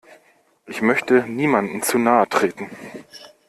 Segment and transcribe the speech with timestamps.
[0.65, 2.71] Ich möchte niemandem zu nahe treten.